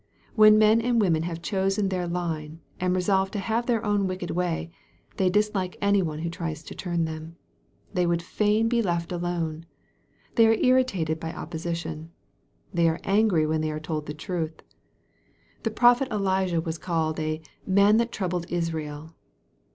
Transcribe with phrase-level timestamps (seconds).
[0.33, 4.31] When men and women have chosen their line, and resolved to have their own wicked
[4.31, 4.71] way,
[5.17, 7.35] they dislike any one who tries to turn them.
[7.93, 9.67] They would fain be let alone.
[10.33, 12.09] They are irritated by op position.
[12.73, 14.63] They are angry when they are told the truth.
[15.61, 17.39] The prophet Elijah was called a"
[17.77, 19.13] man that troubled Israel."